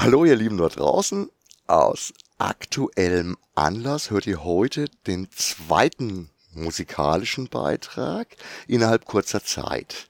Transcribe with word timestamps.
Hallo 0.00 0.24
ihr 0.24 0.36
Lieben 0.36 0.58
dort 0.58 0.78
draußen. 0.78 1.28
Aus 1.66 2.14
aktuellem 2.38 3.36
Anlass 3.56 4.10
hört 4.10 4.28
ihr 4.28 4.44
heute 4.44 4.88
den 5.08 5.28
zweiten 5.32 6.30
musikalischen 6.52 7.48
Beitrag 7.48 8.28
innerhalb 8.68 9.06
kurzer 9.06 9.42
Zeit. 9.42 10.06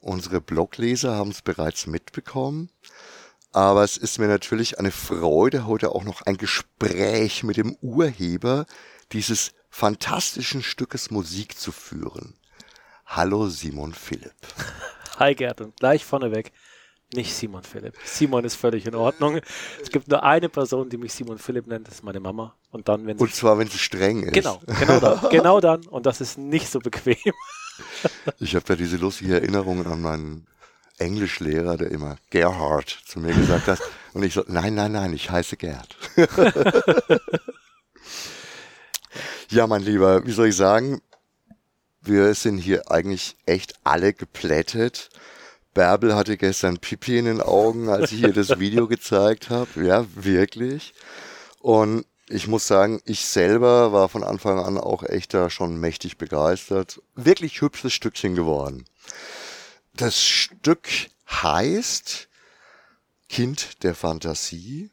Unsere 0.00 0.40
Blogleser 0.40 1.14
haben 1.14 1.30
es 1.30 1.42
bereits 1.42 1.86
mitbekommen, 1.86 2.70
aber 3.52 3.84
es 3.84 3.96
ist 3.96 4.18
mir 4.18 4.26
natürlich 4.26 4.80
eine 4.80 4.90
Freude, 4.90 5.68
heute 5.68 5.92
auch 5.92 6.02
noch 6.02 6.22
ein 6.22 6.36
Gespräch 6.36 7.44
mit 7.44 7.58
dem 7.58 7.76
Urheber 7.82 8.66
dieses 9.12 9.52
fantastischen 9.70 10.64
Stückes 10.64 11.12
Musik 11.12 11.56
zu 11.56 11.70
führen. 11.70 12.34
Hallo 13.06 13.46
Simon 13.46 13.94
Philipp. 13.94 14.34
Hi 15.20 15.36
Gerd 15.36 15.60
und 15.60 15.76
gleich 15.76 16.04
vorneweg 16.04 16.52
nicht 17.14 17.34
Simon 17.34 17.62
Philipp. 17.62 17.94
Simon 18.04 18.44
ist 18.44 18.56
völlig 18.56 18.86
in 18.86 18.94
Ordnung. 18.94 19.40
Es 19.80 19.90
gibt 19.90 20.08
nur 20.08 20.22
eine 20.22 20.48
Person, 20.48 20.88
die 20.88 20.96
mich 20.96 21.12
Simon 21.12 21.38
Philipp 21.38 21.66
nennt, 21.66 21.86
das 21.86 21.96
ist 21.96 22.04
meine 22.04 22.20
Mama. 22.20 22.54
Und 22.70 22.88
dann, 22.88 23.06
wenn 23.06 23.16
sie. 23.16 23.24
Und 23.24 23.34
zwar, 23.34 23.58
wenn 23.58 23.68
sie 23.68 23.78
streng 23.78 24.24
ist. 24.24 24.32
Genau, 24.32 24.60
genau 24.66 25.00
dann. 25.00 25.30
genau 25.30 25.60
dann. 25.60 25.86
Und 25.86 26.06
das 26.06 26.20
ist 26.20 26.38
nicht 26.38 26.70
so 26.70 26.78
bequem. 26.78 27.16
Ich 28.38 28.54
habe 28.54 28.64
da 28.64 28.74
diese 28.74 28.96
lustige 28.96 29.34
Erinnerung 29.34 29.84
an 29.86 30.00
meinen 30.00 30.46
Englischlehrer, 30.96 31.76
der 31.76 31.90
immer 31.90 32.16
Gerhard 32.30 32.88
zu 32.88 33.20
mir 33.20 33.34
gesagt 33.34 33.66
hat. 33.66 33.80
Und 34.14 34.22
ich 34.22 34.32
so, 34.32 34.44
nein, 34.46 34.74
nein, 34.74 34.92
nein, 34.92 35.12
ich 35.12 35.30
heiße 35.30 35.58
Gerd. 35.58 35.94
ja, 39.50 39.66
mein 39.66 39.82
Lieber, 39.82 40.26
wie 40.26 40.32
soll 40.32 40.48
ich 40.48 40.56
sagen? 40.56 41.02
Wir 42.00 42.32
sind 42.32 42.56
hier 42.56 42.90
eigentlich 42.90 43.36
echt 43.44 43.74
alle 43.84 44.14
geplättet. 44.14 45.10
Bärbel 45.76 46.16
hatte 46.16 46.38
gestern 46.38 46.78
Pipi 46.78 47.18
in 47.18 47.26
den 47.26 47.42
Augen, 47.42 47.90
als 47.90 48.10
ich 48.10 48.22
ihr 48.22 48.32
das 48.32 48.48
Video 48.58 48.88
gezeigt 48.88 49.50
habe. 49.50 49.84
Ja, 49.84 50.06
wirklich. 50.14 50.94
Und 51.60 52.06
ich 52.30 52.48
muss 52.48 52.66
sagen, 52.66 53.02
ich 53.04 53.26
selber 53.26 53.92
war 53.92 54.08
von 54.08 54.24
Anfang 54.24 54.58
an 54.58 54.78
auch 54.78 55.02
echt 55.02 55.34
da 55.34 55.50
schon 55.50 55.76
mächtig 55.76 56.16
begeistert. 56.16 57.02
Wirklich 57.14 57.60
hübsches 57.60 57.92
Stückchen 57.92 58.34
geworden. 58.34 58.86
Das 59.94 60.18
Stück 60.18 60.88
heißt 61.30 62.28
Kind 63.28 63.82
der 63.82 63.94
Fantasie 63.94 64.90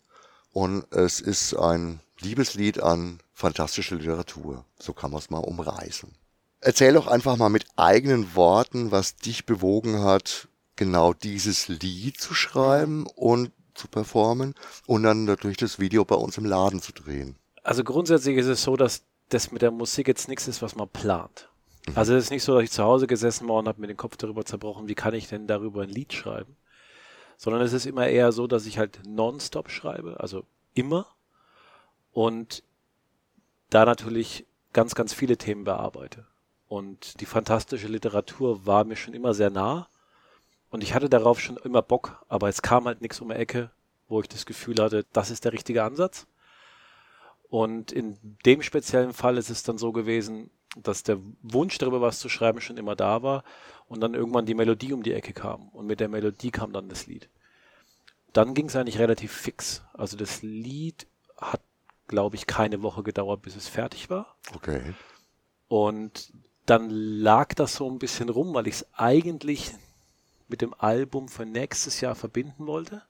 und 0.51 0.85
es 0.91 1.21
ist 1.21 1.55
ein 1.55 2.01
Liebeslied 2.19 2.83
an 2.83 3.19
fantastische 3.33 3.95
Literatur. 3.95 4.65
So 4.79 4.91
kann 4.91 5.11
man 5.11 5.21
es 5.21 5.29
mal 5.29 5.37
umreißen. 5.37 6.13
Erzähl 6.59 6.93
doch 6.93 7.07
einfach 7.07 7.37
mal 7.37 7.49
mit 7.49 7.67
eigenen 7.77 8.35
Worten, 8.35 8.91
was 8.91 9.15
dich 9.15 9.45
bewogen 9.45 10.01
hat, 10.03 10.49
genau 10.75 11.13
dieses 11.13 11.67
Lied 11.67 12.19
zu 12.19 12.33
schreiben 12.33 13.05
und 13.15 13.51
zu 13.73 13.87
performen 13.87 14.55
und 14.85 15.03
dann 15.03 15.25
natürlich 15.25 15.57
das 15.57 15.79
Video 15.79 16.05
bei 16.05 16.15
uns 16.15 16.37
im 16.37 16.45
Laden 16.45 16.81
zu 16.81 16.93
drehen. 16.93 17.35
Also 17.63 17.83
grundsätzlich 17.83 18.37
ist 18.37 18.47
es 18.47 18.63
so, 18.63 18.75
dass 18.75 19.03
das 19.29 19.51
mit 19.51 19.61
der 19.61 19.71
Musik 19.71 20.07
jetzt 20.07 20.27
nichts 20.27 20.47
ist, 20.47 20.61
was 20.61 20.75
man 20.75 20.89
plant. 20.89 21.49
Mhm. 21.87 21.97
Also 21.97 22.13
es 22.13 22.25
ist 22.25 22.29
nicht 22.29 22.43
so, 22.43 22.55
dass 22.55 22.63
ich 22.63 22.71
zu 22.71 22.83
Hause 22.83 23.07
gesessen 23.07 23.47
war 23.47 23.55
und 23.57 23.67
habe 23.67 23.81
mir 23.81 23.87
den 23.87 23.97
Kopf 23.97 24.17
darüber 24.17 24.45
zerbrochen, 24.45 24.87
wie 24.87 24.95
kann 24.95 25.13
ich 25.13 25.27
denn 25.27 25.47
darüber 25.47 25.83
ein 25.83 25.89
Lied 25.89 26.13
schreiben, 26.13 26.55
sondern 27.37 27.61
es 27.61 27.73
ist 27.73 27.85
immer 27.85 28.07
eher 28.07 28.31
so, 28.31 28.47
dass 28.47 28.65
ich 28.65 28.77
halt 28.77 29.01
nonstop 29.07 29.69
schreibe, 29.69 30.19
also 30.19 30.43
immer 30.73 31.07
und 32.11 32.63
da 33.69 33.85
natürlich 33.85 34.45
ganz, 34.71 34.93
ganz 34.95 35.13
viele 35.13 35.37
Themen 35.37 35.63
bearbeite. 35.63 36.27
Und 36.67 37.19
die 37.21 37.25
fantastische 37.25 37.87
Literatur 37.87 38.65
war 38.65 38.83
mir 38.83 38.95
schon 38.95 39.13
immer 39.13 39.33
sehr 39.33 39.49
nah 39.49 39.87
und 40.73 40.81
ich 40.81 40.95
hatte 40.95 41.07
darauf 41.07 41.39
schon 41.39 41.57
immer 41.57 41.83
Bock, 41.83 42.25
aber 42.29 42.49
es 42.49 42.63
kam 42.63 42.85
halt 42.85 42.99
nichts 42.99 43.21
um 43.21 43.29
die 43.29 43.35
Ecke, 43.35 43.69
wo 44.07 44.21
ich 44.21 44.27
das 44.27 44.47
Gefühl 44.47 44.81
hatte, 44.81 45.05
das 45.13 45.29
ist 45.29 45.45
der 45.45 45.53
richtige 45.53 45.83
Ansatz. 45.83 46.25
Und 47.47 47.91
in 47.91 48.17
dem 48.43 48.63
speziellen 48.63 49.13
Fall 49.13 49.37
ist 49.37 49.51
es 49.51 49.61
dann 49.61 49.77
so 49.77 49.91
gewesen, 49.91 50.49
dass 50.75 51.03
der 51.03 51.19
Wunsch 51.43 51.77
darüber 51.77 52.01
was 52.01 52.17
zu 52.17 52.27
schreiben 52.27 52.59
schon 52.59 52.77
immer 52.77 52.95
da 52.95 53.21
war 53.21 53.43
und 53.87 54.01
dann 54.01 54.15
irgendwann 54.15 54.47
die 54.47 54.55
Melodie 54.55 54.93
um 54.93 55.03
die 55.03 55.13
Ecke 55.13 55.31
kam 55.31 55.69
und 55.69 55.85
mit 55.85 55.99
der 55.99 56.09
Melodie 56.09 56.49
kam 56.49 56.73
dann 56.73 56.89
das 56.89 57.05
Lied. 57.05 57.29
Dann 58.33 58.55
ging 58.55 58.65
es 58.65 58.75
eigentlich 58.75 58.97
relativ 58.97 59.31
fix. 59.31 59.83
Also 59.93 60.17
das 60.17 60.41
Lied 60.41 61.05
hat, 61.37 61.61
glaube 62.07 62.35
ich, 62.35 62.47
keine 62.47 62.81
Woche 62.81 63.03
gedauert, 63.03 63.43
bis 63.43 63.55
es 63.55 63.67
fertig 63.67 64.09
war. 64.09 64.37
Okay. 64.55 64.81
Und 65.67 66.33
dann 66.65 66.89
lag 66.89 67.53
das 67.53 67.75
so 67.75 67.87
ein 67.87 67.99
bisschen 67.99 68.29
rum, 68.29 68.55
weil 68.55 68.65
ich 68.65 68.73
es 68.73 68.87
eigentlich 68.95 69.71
mit 70.53 70.61
dem 70.61 70.75
Album 70.77 71.29
für 71.29 71.47
nächstes 71.47 71.99
Jahr 71.99 72.13
verbinden 72.13 72.67
wollte. 72.67 73.01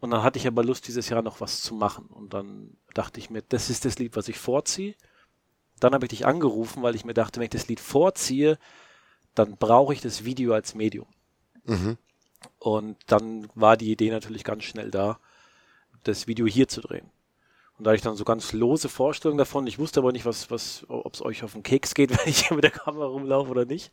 Und 0.00 0.10
dann 0.10 0.22
hatte 0.22 0.38
ich 0.38 0.46
aber 0.46 0.62
Lust, 0.62 0.86
dieses 0.86 1.08
Jahr 1.08 1.22
noch 1.22 1.40
was 1.40 1.62
zu 1.62 1.74
machen. 1.74 2.08
Und 2.08 2.34
dann 2.34 2.76
dachte 2.92 3.18
ich 3.18 3.30
mir, 3.30 3.40
das 3.40 3.70
ist 3.70 3.86
das 3.86 3.98
Lied, 3.98 4.16
was 4.16 4.28
ich 4.28 4.36
vorziehe. 4.36 4.94
Dann 5.78 5.94
habe 5.94 6.04
ich 6.04 6.10
dich 6.10 6.26
angerufen, 6.26 6.82
weil 6.82 6.94
ich 6.94 7.06
mir 7.06 7.14
dachte, 7.14 7.40
wenn 7.40 7.44
ich 7.44 7.50
das 7.58 7.68
Lied 7.68 7.80
vorziehe, 7.80 8.58
dann 9.34 9.56
brauche 9.56 9.94
ich 9.94 10.02
das 10.02 10.26
Video 10.26 10.52
als 10.52 10.74
Medium. 10.74 11.06
Mhm. 11.64 11.96
Und 12.58 12.98
dann 13.06 13.48
war 13.54 13.78
die 13.78 13.90
Idee 13.90 14.10
natürlich 14.10 14.44
ganz 14.44 14.64
schnell 14.64 14.90
da, 14.90 15.18
das 16.04 16.26
Video 16.26 16.46
hier 16.46 16.68
zu 16.68 16.82
drehen. 16.82 17.10
Und 17.78 17.84
da 17.84 17.92
hatte 17.92 17.96
ich 17.96 18.02
dann 18.02 18.16
so 18.16 18.24
ganz 18.24 18.52
lose 18.52 18.90
Vorstellungen 18.90 19.38
davon. 19.38 19.66
Ich 19.66 19.78
wusste 19.78 20.00
aber 20.00 20.12
nicht, 20.12 20.26
was, 20.26 20.50
was, 20.50 20.84
ob 20.88 21.14
es 21.14 21.22
euch 21.22 21.44
auf 21.44 21.54
den 21.54 21.62
Keks 21.62 21.94
geht, 21.94 22.10
wenn 22.18 22.28
ich 22.28 22.46
hier 22.46 22.54
mit 22.54 22.64
der 22.64 22.72
Kamera 22.72 23.06
rumlaufe 23.06 23.50
oder 23.50 23.64
nicht. 23.64 23.90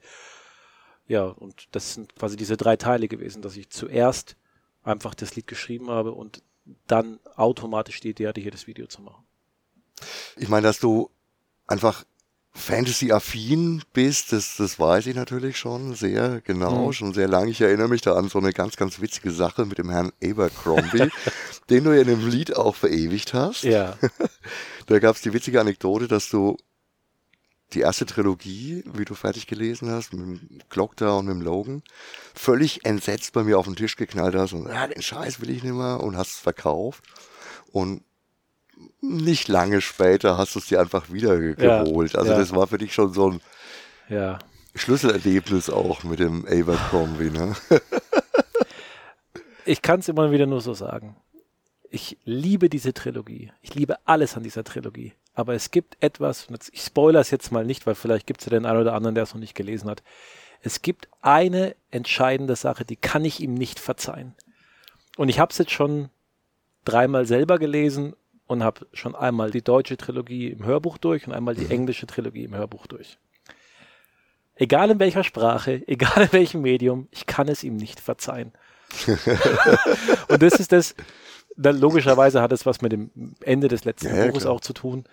Ja, 1.07 1.25
und 1.25 1.67
das 1.71 1.93
sind 1.93 2.15
quasi 2.15 2.35
diese 2.35 2.57
drei 2.57 2.75
Teile 2.75 3.07
gewesen, 3.07 3.41
dass 3.41 3.55
ich 3.55 3.69
zuerst 3.69 4.35
einfach 4.83 5.15
das 5.15 5.35
Lied 5.35 5.47
geschrieben 5.47 5.89
habe 5.89 6.11
und 6.11 6.41
dann 6.87 7.19
automatisch 7.35 8.01
die 8.01 8.09
Idee 8.09 8.27
hatte, 8.27 8.41
hier 8.41 8.51
das 8.51 8.67
Video 8.67 8.87
zu 8.87 9.01
machen. 9.01 9.23
Ich 10.35 10.49
meine, 10.49 10.67
dass 10.67 10.79
du 10.79 11.09
einfach 11.65 12.03
Fantasy-affin 12.57 13.83
bist, 13.93 14.33
das, 14.33 14.57
das 14.57 14.79
weiß 14.79 15.05
ich 15.05 15.15
natürlich 15.15 15.57
schon 15.57 15.93
sehr 15.93 16.41
genau, 16.41 16.87
mhm. 16.87 16.93
schon 16.93 17.13
sehr 17.13 17.27
lange. 17.27 17.51
Ich 17.51 17.61
erinnere 17.61 17.87
mich 17.87 18.01
da 18.01 18.15
an 18.15 18.29
so 18.29 18.39
eine 18.39 18.51
ganz, 18.51 18.75
ganz 18.75 18.99
witzige 18.99 19.31
Sache 19.31 19.65
mit 19.65 19.77
dem 19.77 19.89
Herrn 19.89 20.11
Abercrombie, 20.23 21.09
den 21.69 21.83
du 21.83 21.93
ja 21.93 22.01
in 22.01 22.07
dem 22.07 22.27
Lied 22.27 22.55
auch 22.57 22.75
verewigt 22.75 23.33
hast. 23.33 23.63
Ja. 23.63 23.97
da 24.87 24.99
gab 24.99 25.15
es 25.15 25.21
die 25.21 25.33
witzige 25.33 25.61
Anekdote, 25.61 26.07
dass 26.07 26.29
du 26.29 26.57
die 27.73 27.81
erste 27.81 28.05
Trilogie, 28.05 28.83
wie 28.93 29.05
du 29.05 29.13
fertig 29.13 29.47
gelesen 29.47 29.89
hast, 29.91 30.13
mit 30.13 30.21
dem 30.21 30.59
Glock 30.69 30.95
da 30.95 31.13
und 31.13 31.25
mit 31.25 31.35
dem 31.35 31.41
Logan, 31.41 31.83
völlig 32.33 32.85
entsetzt 32.85 33.33
bei 33.33 33.43
mir 33.43 33.59
auf 33.59 33.65
den 33.65 33.75
Tisch 33.75 33.97
geknallt 33.97 34.35
hast 34.35 34.53
und 34.53 34.67
ja, 34.67 34.87
den 34.87 35.01
Scheiß 35.01 35.41
will 35.41 35.49
ich 35.49 35.63
nicht 35.63 35.73
mehr 35.73 35.99
und 35.99 36.17
hast 36.17 36.31
es 36.31 36.39
verkauft. 36.39 37.03
Und 37.71 38.03
nicht 39.01 39.47
lange 39.47 39.81
später 39.81 40.37
hast 40.37 40.55
du 40.55 40.59
es 40.59 40.67
dir 40.67 40.79
einfach 40.79 41.11
wieder 41.11 41.39
ja, 41.41 41.83
geholt. 41.83 42.15
Also 42.15 42.31
ja. 42.31 42.37
das 42.37 42.55
war 42.55 42.67
für 42.67 42.77
dich 42.77 42.93
schon 42.93 43.13
so 43.13 43.31
ein 43.31 43.41
ja. 44.07 44.39
Schlüsselerlebnis 44.75 45.69
auch 45.69 46.03
mit 46.03 46.19
dem 46.19 46.45
Abercrombie, 46.45 47.31
ne? 47.31 47.55
ich 49.65 49.81
kann 49.81 49.99
es 49.99 50.07
immer 50.07 50.31
wieder 50.31 50.45
nur 50.45 50.61
so 50.61 50.73
sagen. 50.73 51.17
Ich 51.89 52.17
liebe 52.23 52.69
diese 52.69 52.93
Trilogie. 52.93 53.51
Ich 53.61 53.75
liebe 53.75 53.97
alles 54.05 54.37
an 54.37 54.43
dieser 54.43 54.63
Trilogie 54.63 55.13
aber 55.37 55.53
es 55.53 55.69
gibt 55.69 55.97
etwas, 55.99 56.47
ich 56.71 56.81
spoilere 56.81 57.21
es 57.21 57.29
jetzt 57.29 57.51
mal 57.51 57.63
nicht, 57.63 57.85
weil 57.85 57.93
vielleicht 57.93 58.25
gibt 58.25 58.41
es 58.41 58.47
ja 58.47 58.49
den 58.49 58.65
einen 58.65 58.81
oder 58.81 58.95
anderen, 58.95 59.13
der 59.13 59.23
es 59.23 59.35
noch 59.35 59.39
nicht 59.39 59.53
gelesen 59.53 59.87
hat. 59.87 60.01
Es 60.61 60.81
gibt 60.81 61.07
eine 61.21 61.75
entscheidende 61.91 62.55
Sache, 62.55 62.85
die 62.85 62.95
kann 62.95 63.23
ich 63.23 63.39
ihm 63.39 63.53
nicht 63.53 63.79
verzeihen. 63.79 64.33
Und 65.15 65.29
ich 65.29 65.37
habe 65.37 65.51
es 65.51 65.59
jetzt 65.59 65.69
schon 65.69 66.09
dreimal 66.85 67.27
selber 67.27 67.59
gelesen 67.59 68.15
und 68.47 68.63
habe 68.63 68.87
schon 68.93 69.13
einmal 69.13 69.51
die 69.51 69.61
deutsche 69.61 69.95
Trilogie 69.95 70.47
im 70.47 70.65
Hörbuch 70.65 70.97
durch 70.97 71.27
und 71.27 71.33
einmal 71.33 71.53
die 71.53 71.65
mhm. 71.65 71.71
englische 71.71 72.07
Trilogie 72.07 72.45
im 72.45 72.55
Hörbuch 72.55 72.87
durch. 72.87 73.19
Egal 74.55 74.89
in 74.89 74.99
welcher 74.99 75.23
Sprache, 75.23 75.83
egal 75.87 76.23
in 76.23 76.33
welchem 76.33 76.61
Medium, 76.63 77.09
ich 77.11 77.27
kann 77.27 77.47
es 77.47 77.63
ihm 77.63 77.77
nicht 77.77 77.99
verzeihen. 77.99 78.53
und 80.29 80.41
das 80.41 80.55
ist 80.55 80.71
das, 80.71 80.95
dann 81.55 81.79
logischerweise 81.79 82.41
hat 82.41 82.51
es 82.51 82.65
was 82.65 82.81
mit 82.81 82.91
dem 82.91 83.35
Ende 83.41 83.67
des 83.67 83.85
letzten 83.85 84.15
ja, 84.15 84.25
Buches 84.25 84.43
klar. 84.43 84.55
auch 84.55 84.61
zu 84.61 84.73
tun. 84.73 85.05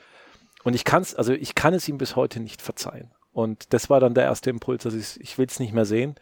Und 0.65 0.75
ich 0.75 0.85
kann 0.85 1.03
es, 1.03 1.15
also 1.15 1.33
ich 1.33 1.55
kann 1.55 1.75
es 1.75 1.89
ihm 1.89 1.99
bis 1.99 2.17
heute 2.17 2.41
nicht 2.41 2.61
verzeihen. 2.61 3.11
Und 3.33 3.73
das 3.73 3.91
war 3.91 4.01
dann 4.01 4.15
der 4.15 4.25
erste 4.25 4.51
Impuls, 4.51 4.83
dass 4.83 4.95
ich, 4.95 5.21
ich 5.21 5.39
will 5.39 5.47
es 5.47 5.61
nicht 5.61 5.73
mehr 5.73 5.85
sehen. 5.85 6.17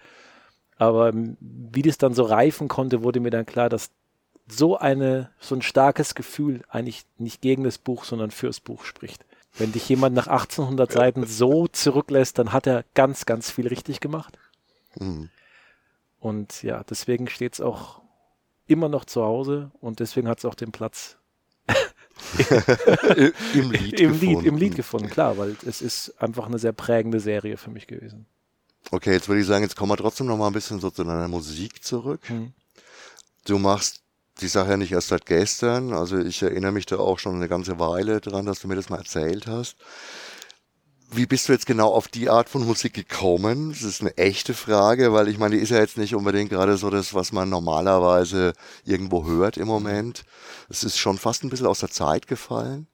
Aber 0.77 1.13
wie 1.15 1.83
das 1.83 1.99
dann 1.99 2.13
so 2.13 2.25
reifen 2.25 2.69
konnte, 2.69 3.03
wurde 3.03 3.21
mir 3.21 3.31
dann 3.31 3.47
klar, 3.47 3.69
dass 3.69 3.91
so 4.49 4.77
eine, 4.77 5.31
so 5.39 5.55
ein 5.55 5.63
starkes 5.63 6.15
Gefühl 6.15 6.63
eigentlich 6.69 7.05
nicht 7.19 7.41
gegen 7.41 7.65
das 7.65 7.79
Buch, 7.79 8.05
sondern 8.05 8.31
fürs 8.31 8.61
Buch 8.61 8.85
spricht. 8.85 9.25
Wenn 9.57 9.73
dich 9.73 9.89
jemand 9.89 10.17
nach 10.17 10.27
1800 10.27 10.91
Seiten 10.91 11.27
so 11.27 11.69
zurücklässt, 11.69 12.39
dann 12.39 12.53
hat 12.53 12.67
er 12.67 12.85
ganz, 12.95 13.27
ganz 13.27 13.51
viel 13.51 13.69
richtig 13.69 14.01
gemacht. 14.01 14.39
Mhm. 14.97 15.29
Und 16.19 16.63
ja, 16.63 16.83
deswegen 16.85 17.29
steht 17.29 17.55
es 17.55 17.61
auch 17.61 18.01
immer 18.67 18.89
noch 18.89 19.05
zu 19.05 19.23
Hause 19.23 19.71
und 19.81 20.01
deswegen 20.01 20.29
hat 20.29 20.39
es 20.39 20.45
auch 20.45 20.55
den 20.55 20.73
Platz 20.73 21.19
Im, 23.55 23.71
Lied, 23.71 24.01
Im, 24.01 24.21
Lied, 24.21 24.45
Im 24.45 24.57
Lied 24.57 24.77
gefunden, 24.77 25.09
klar, 25.09 25.39
weil 25.39 25.57
es 25.67 25.83
ist 25.83 26.15
einfach 26.21 26.47
eine 26.47 26.59
sehr 26.59 26.73
prägende 26.73 27.21
Serie 27.21 27.57
für 27.57 27.71
mich 27.71 27.87
gewesen. 27.87 28.27
Okay, 28.91 29.13
jetzt 29.13 29.29
würde 29.29 29.41
ich 29.41 29.47
sagen, 29.47 29.63
jetzt 29.63 29.77
kommen 29.77 29.91
wir 29.91 29.97
trotzdem 29.97 30.27
noch 30.27 30.37
mal 30.37 30.49
ein 30.49 30.53
bisschen 30.53 30.81
so 30.81 30.91
zu 30.91 31.05
deiner 31.05 31.29
Musik 31.29 31.85
zurück. 31.85 32.21
Hm. 32.29 32.53
Du 33.45 33.59
machst 33.59 34.03
die 34.41 34.49
Sache 34.49 34.71
ja 34.71 34.77
nicht 34.77 34.93
erst 34.93 35.09
seit 35.09 35.27
gestern. 35.27 35.93
Also 35.93 36.19
ich 36.19 36.43
erinnere 36.43 36.73
mich 36.73 36.87
da 36.87 36.97
auch 36.97 37.19
schon 37.19 37.37
eine 37.37 37.49
ganze 37.49 37.79
Weile 37.79 38.21
dran, 38.21 38.47
dass 38.47 38.61
du 38.61 38.69
mir 38.69 38.77
das 38.77 38.89
mal 38.89 38.99
erzählt 38.99 39.47
hast. 39.47 39.77
Wie 41.15 41.27
bist 41.27 41.47
du 41.47 41.53
jetzt 41.53 41.67
genau 41.67 41.93
auf 41.93 42.09
die 42.09 42.31
Art 42.31 42.49
von 42.49 42.65
Musik 42.67 42.95
gekommen? 42.95 43.69
Das 43.69 43.83
ist 43.83 44.01
eine 44.01 44.17
echte 44.17 44.55
Frage, 44.55 45.13
weil 45.13 45.29
ich 45.29 45.37
meine, 45.37 45.57
die 45.57 45.61
ist 45.61 45.69
ja 45.69 45.77
jetzt 45.77 45.99
nicht 45.99 46.15
unbedingt 46.15 46.49
gerade 46.49 46.79
so 46.79 46.89
das, 46.89 47.13
was 47.13 47.33
man 47.33 47.51
normalerweise 47.51 48.55
irgendwo 48.87 49.27
hört 49.27 49.59
im 49.59 49.69
Moment. 49.69 50.25
Es 50.71 50.85
ist 50.85 50.97
schon 50.97 51.19
fast 51.19 51.45
ein 51.45 51.51
bisschen 51.51 51.67
aus 51.67 51.81
der 51.81 51.91
Zeit 51.91 52.29
gefallen. 52.29 52.87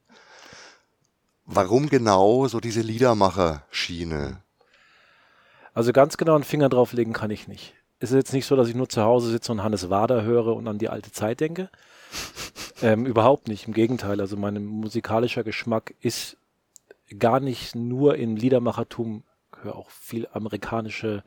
Warum 1.45 1.89
genau 1.89 2.49
so 2.49 2.59
diese 2.59 2.81
Liedermacher-Schiene? 2.81 4.43
Also 5.73 5.93
ganz 5.93 6.17
genau 6.17 6.35
einen 6.35 6.43
Finger 6.43 6.69
drauflegen 6.69 7.13
kann 7.13 7.31
ich 7.31 7.47
nicht. 7.47 7.75
Es 8.01 8.11
ist 8.11 8.17
jetzt 8.17 8.33
nicht 8.33 8.47
so, 8.47 8.57
dass 8.57 8.67
ich 8.67 8.75
nur 8.75 8.89
zu 8.89 9.03
Hause 9.03 9.31
sitze 9.31 9.53
und 9.53 9.63
Hannes 9.63 9.91
Wader 9.91 10.25
höre 10.25 10.57
und 10.57 10.67
an 10.67 10.79
die 10.79 10.89
alte 10.89 11.13
Zeit 11.13 11.39
denke. 11.39 11.71
ähm, 12.83 13.07
überhaupt 13.07 13.47
nicht. 13.47 13.69
Im 13.69 13.75
Gegenteil. 13.75 14.21
Also 14.21 14.37
mein 14.37 14.65
musikalischer 14.65 15.45
Geschmack 15.45 15.95
ist 16.01 16.37
gar 17.19 17.41
nicht 17.41 17.75
nur 17.75 18.17
im 18.17 18.37
Liedermachertum, 18.37 19.25
ich 19.57 19.65
höre 19.65 19.77
auch 19.77 19.91
viel 19.91 20.29
amerikanische, 20.33 21.25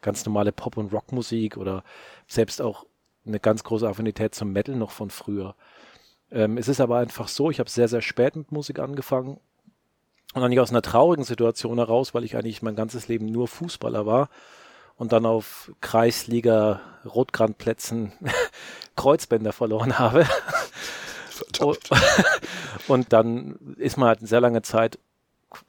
ganz 0.00 0.24
normale 0.24 0.52
Pop- 0.52 0.76
und 0.76 0.92
Rockmusik 0.92 1.56
oder 1.56 1.84
selbst 2.26 2.62
auch 2.62 2.86
eine 3.26 3.40
ganz 3.40 3.64
große 3.64 3.88
Affinität 3.88 4.34
zum 4.34 4.52
Metal 4.52 4.76
noch 4.76 4.90
von 4.90 5.10
früher. 5.10 5.54
Ähm, 6.30 6.56
es 6.58 6.68
ist 6.68 6.80
aber 6.80 6.98
einfach 6.98 7.28
so, 7.28 7.50
ich 7.50 7.58
habe 7.58 7.68
sehr, 7.68 7.88
sehr 7.88 8.02
spät 8.02 8.36
mit 8.36 8.52
Musik 8.52 8.78
angefangen 8.78 9.40
und 10.34 10.48
nicht 10.48 10.60
aus 10.60 10.70
einer 10.70 10.82
traurigen 10.82 11.24
Situation 11.24 11.78
heraus, 11.78 12.14
weil 12.14 12.24
ich 12.24 12.36
eigentlich 12.36 12.62
mein 12.62 12.76
ganzes 12.76 13.08
Leben 13.08 13.26
nur 13.26 13.48
Fußballer 13.48 14.06
war 14.06 14.30
und 14.96 15.12
dann 15.12 15.26
auf 15.26 15.72
Kreisliga 15.80 16.80
Rotgrandplätzen 17.04 18.12
Kreuzbänder 18.96 19.52
verloren 19.52 19.98
habe. 19.98 20.26
und 22.88 23.12
dann 23.12 23.76
ist 23.76 23.96
man 23.96 24.08
halt 24.08 24.20
eine 24.20 24.28
sehr 24.28 24.40
lange 24.40 24.62
Zeit 24.62 24.98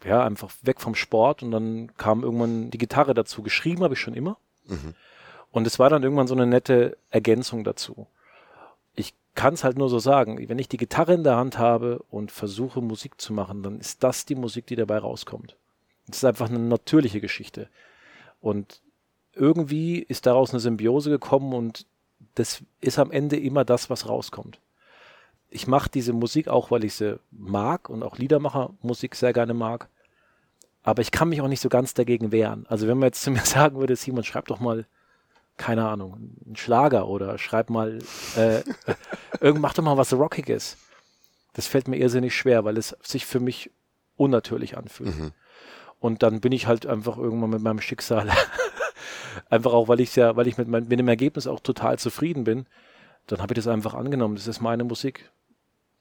ja 0.05 0.23
einfach 0.23 0.51
weg 0.61 0.79
vom 0.79 0.95
Sport 0.95 1.43
und 1.43 1.51
dann 1.51 1.95
kam 1.97 2.23
irgendwann 2.23 2.69
die 2.69 2.77
Gitarre 2.77 3.13
dazu. 3.13 3.41
Geschrieben 3.41 3.83
habe 3.83 3.95
ich 3.95 3.99
schon 3.99 4.13
immer. 4.13 4.37
Mhm. 4.67 4.93
Und 5.51 5.67
es 5.67 5.79
war 5.79 5.89
dann 5.89 6.03
irgendwann 6.03 6.27
so 6.27 6.35
eine 6.35 6.45
nette 6.45 6.97
Ergänzung 7.09 7.63
dazu. 7.63 8.07
Ich 8.95 9.13
kann 9.35 9.53
es 9.53 9.63
halt 9.63 9.77
nur 9.77 9.89
so 9.89 9.99
sagen, 9.99 10.37
wenn 10.49 10.59
ich 10.59 10.69
die 10.69 10.77
Gitarre 10.77 11.13
in 11.13 11.23
der 11.23 11.35
Hand 11.35 11.57
habe 11.57 12.03
und 12.09 12.31
versuche 12.31 12.81
Musik 12.81 13.19
zu 13.19 13.33
machen, 13.33 13.63
dann 13.63 13.79
ist 13.79 14.03
das 14.03 14.25
die 14.25 14.35
Musik, 14.35 14.67
die 14.67 14.75
dabei 14.75 14.99
rauskommt. 14.99 15.55
Das 16.07 16.17
ist 16.17 16.25
einfach 16.25 16.49
eine 16.49 16.59
natürliche 16.59 17.21
Geschichte. 17.21 17.67
Und 18.39 18.81
irgendwie 19.33 19.99
ist 19.99 20.25
daraus 20.25 20.51
eine 20.51 20.59
Symbiose 20.59 21.09
gekommen 21.09 21.53
und 21.53 21.85
das 22.35 22.63
ist 22.81 22.99
am 22.99 23.11
Ende 23.11 23.37
immer 23.37 23.65
das, 23.65 23.89
was 23.89 24.07
rauskommt 24.07 24.59
ich 25.51 25.67
mache 25.67 25.89
diese 25.89 26.13
Musik 26.13 26.47
auch, 26.47 26.71
weil 26.71 26.85
ich 26.85 26.95
sie 26.95 27.19
mag 27.29 27.89
und 27.89 28.03
auch 28.03 28.17
Liedermacher-Musik 28.17 29.15
sehr 29.15 29.33
gerne 29.33 29.53
mag. 29.53 29.89
Aber 30.81 31.01
ich 31.01 31.11
kann 31.11 31.29
mich 31.29 31.41
auch 31.41 31.47
nicht 31.47 31.59
so 31.59 31.69
ganz 31.69 31.93
dagegen 31.93 32.31
wehren. 32.31 32.65
Also 32.67 32.87
wenn 32.87 32.97
man 32.97 33.07
jetzt 33.07 33.21
zu 33.23 33.31
mir 33.31 33.45
sagen 33.45 33.77
würde, 33.77 33.95
Simon, 33.95 34.23
schreib 34.23 34.47
doch 34.47 34.59
mal, 34.59 34.85
keine 35.57 35.87
Ahnung, 35.87 36.37
einen 36.45 36.55
Schlager 36.55 37.07
oder 37.07 37.37
schreib 37.37 37.69
mal, 37.69 37.99
äh, 38.37 38.61
irgend, 39.41 39.61
mach 39.61 39.73
doch 39.73 39.83
mal 39.83 39.97
was 39.97 40.13
Rockiges. 40.13 40.77
Das 41.53 41.67
fällt 41.67 41.89
mir 41.89 41.97
irrsinnig 41.97 42.33
schwer, 42.33 42.63
weil 42.63 42.77
es 42.77 42.95
sich 43.01 43.25
für 43.25 43.41
mich 43.41 43.69
unnatürlich 44.15 44.77
anfühlt. 44.77 45.19
Mhm. 45.19 45.31
Und 45.99 46.23
dann 46.23 46.39
bin 46.39 46.53
ich 46.53 46.65
halt 46.65 46.87
einfach 46.87 47.17
irgendwann 47.17 47.49
mit 47.51 47.61
meinem 47.61 47.81
Schicksal, 47.81 48.29
einfach 49.49 49.73
auch, 49.73 49.89
weil 49.89 49.99
ich 49.99 50.15
ja, 50.15 50.35
weil 50.37 50.47
ich 50.47 50.57
mit, 50.57 50.69
mein, 50.69 50.87
mit 50.87 50.97
dem 50.97 51.09
Ergebnis 51.09 51.45
auch 51.45 51.59
total 51.59 51.99
zufrieden 51.99 52.45
bin, 52.45 52.65
dann 53.27 53.41
habe 53.41 53.53
ich 53.53 53.57
das 53.57 53.67
einfach 53.67 53.93
angenommen. 53.93 54.35
Das 54.35 54.47
ist 54.47 54.61
meine 54.61 54.85
Musik 54.85 55.29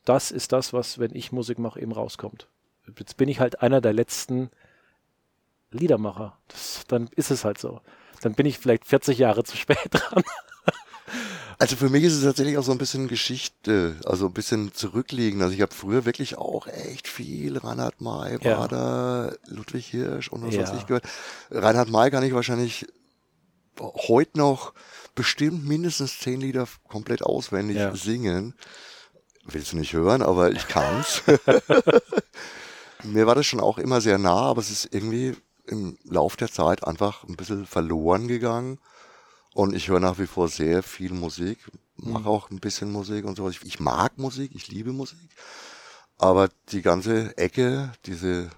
das 0.04 0.30
ist 0.30 0.52
das, 0.52 0.72
was, 0.72 0.98
wenn 0.98 1.14
ich 1.14 1.32
Musik 1.32 1.58
mache, 1.58 1.80
eben 1.80 1.92
rauskommt. 1.92 2.48
Jetzt 2.98 3.16
bin 3.16 3.28
ich 3.28 3.40
halt 3.40 3.62
einer 3.62 3.80
der 3.80 3.92
letzten 3.92 4.50
Liedermacher. 5.70 6.36
Das, 6.48 6.84
dann 6.88 7.08
ist 7.14 7.30
es 7.30 7.44
halt 7.44 7.58
so. 7.58 7.80
Dann 8.22 8.34
bin 8.34 8.46
ich 8.46 8.58
vielleicht 8.58 8.86
40 8.86 9.18
Jahre 9.18 9.44
zu 9.44 9.56
spät 9.56 9.78
dran. 9.90 10.22
Also 11.58 11.76
für 11.76 11.90
mich 11.90 12.04
ist 12.04 12.14
es 12.14 12.22
tatsächlich 12.22 12.56
auch 12.56 12.62
so 12.62 12.72
ein 12.72 12.78
bisschen 12.78 13.06
Geschichte, 13.06 13.96
also 14.06 14.26
ein 14.26 14.32
bisschen 14.32 14.72
zurückliegen. 14.72 15.42
Also 15.42 15.54
ich 15.54 15.60
habe 15.60 15.74
früher 15.74 16.06
wirklich 16.06 16.38
auch 16.38 16.66
echt 16.66 17.06
viel 17.06 17.58
Reinhard 17.58 18.00
May, 18.00 18.38
Bader, 18.38 19.32
ja. 19.32 19.54
Ludwig 19.54 19.86
Hirsch 19.86 20.28
und 20.28 20.42
was 20.46 20.54
ja. 20.54 20.62
weiß 20.62 20.72
ich 20.78 20.86
gehört. 20.86 21.04
Reinhard 21.50 21.90
May 21.90 22.10
kann 22.10 22.24
ich 22.24 22.32
wahrscheinlich 22.32 22.86
heute 23.78 24.38
noch 24.38 24.72
bestimmt 25.14 25.66
mindestens 25.66 26.18
zehn 26.18 26.40
Lieder 26.40 26.66
komplett 26.88 27.22
auswendig 27.22 27.76
ja. 27.76 27.94
singen 27.94 28.54
willst 29.44 29.72
du 29.72 29.76
nicht 29.76 29.92
hören, 29.92 30.22
aber 30.22 30.52
ich 30.52 30.68
kann's. 30.68 31.22
Mir 33.02 33.26
war 33.26 33.34
das 33.34 33.46
schon 33.46 33.60
auch 33.60 33.78
immer 33.78 34.00
sehr 34.00 34.18
nah, 34.18 34.42
aber 34.42 34.60
es 34.60 34.70
ist 34.70 34.92
irgendwie 34.92 35.36
im 35.66 35.96
Lauf 36.04 36.36
der 36.36 36.50
Zeit 36.50 36.86
einfach 36.86 37.24
ein 37.24 37.36
bisschen 37.36 37.66
verloren 37.66 38.28
gegangen. 38.28 38.78
Und 39.54 39.74
ich 39.74 39.88
höre 39.88 40.00
nach 40.00 40.18
wie 40.18 40.26
vor 40.26 40.48
sehr 40.48 40.82
viel 40.82 41.12
Musik, 41.12 41.58
mache 41.96 42.22
mhm. 42.22 42.28
auch 42.28 42.50
ein 42.50 42.60
bisschen 42.60 42.92
Musik 42.92 43.24
und 43.24 43.36
so. 43.36 43.48
Ich, 43.48 43.62
ich 43.64 43.80
mag 43.80 44.16
Musik, 44.18 44.52
ich 44.54 44.68
liebe 44.68 44.92
Musik. 44.92 45.28
Aber 46.18 46.48
die 46.68 46.82
ganze 46.82 47.36
Ecke, 47.38 47.92
diese 48.06 48.50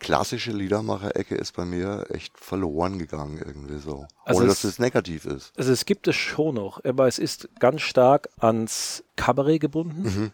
klassische 0.00 0.50
Liedermacher-Ecke 0.50 1.36
ist 1.36 1.54
bei 1.54 1.64
mir 1.64 2.06
echt 2.10 2.36
verloren 2.36 2.98
gegangen 2.98 3.38
irgendwie 3.38 3.78
so. 3.78 4.06
Also 4.24 4.40
Ohne 4.40 4.48
dass 4.48 4.64
es 4.64 4.78
negativ 4.78 5.26
ist. 5.26 5.52
Also 5.56 5.70
es 5.70 5.84
gibt 5.84 6.08
es 6.08 6.16
schon 6.16 6.56
noch, 6.56 6.82
aber 6.84 7.06
es 7.06 7.18
ist 7.18 7.48
ganz 7.60 7.82
stark 7.82 8.28
ans 8.38 9.04
Kabarett 9.16 9.60
gebunden. 9.60 10.02
Mhm. 10.02 10.32